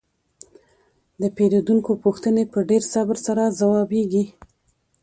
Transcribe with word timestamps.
د 1.21 1.23
پیرودونکو 1.35 1.91
پوښتنې 2.03 2.43
په 2.53 2.59
ډیر 2.69 2.83
صبر 2.93 3.15
سره 3.25 3.43
ځوابیږي. 3.59 4.25